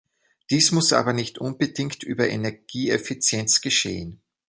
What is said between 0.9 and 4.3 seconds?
aber nicht unbedingt über Energieeffizienz geschehen.